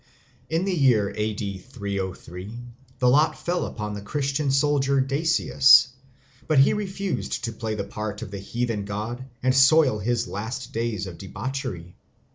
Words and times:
In 0.49 0.65
the 0.65 0.73
year 0.73 1.13
A.D. 1.15 1.59
303 1.59 2.57
the 2.97 3.07
lot 3.07 3.37
fell 3.37 3.67
upon 3.67 3.93
the 3.93 4.01
Christian 4.01 4.49
soldier 4.49 4.99
Dasius, 4.99 5.89
but 6.47 6.57
he 6.57 6.73
refused 6.73 7.43
to 7.43 7.51
play 7.53 7.75
the 7.75 7.83
part 7.83 8.23
of 8.23 8.31
the 8.31 8.39
heathen 8.39 8.83
god 8.85 9.23
and 9.43 9.53
soil 9.53 9.99
his 9.99 10.27
last 10.27 10.71
days 10.73 11.05
by 11.05 11.13
debauchery. 11.13 11.93